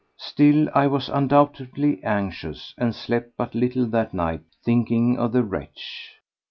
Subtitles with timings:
[0.17, 6.13] Still, I was undoubtedly anxious, and slept but little that night thinking of the wretch.